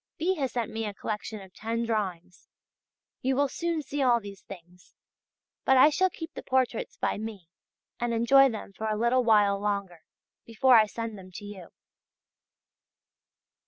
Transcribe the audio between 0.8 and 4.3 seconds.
a collection of ten drawings.... You will soon see all